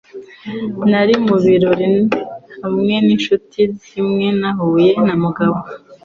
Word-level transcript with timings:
Nari 0.89 1.15
mu 1.25 1.35
birori 1.43 1.89
hamwe 2.61 2.93
ninshuti 3.05 3.61
zimwe 3.87 4.27
nahuye 4.39 4.91
na 5.05 5.15
Mugabo. 5.21 5.57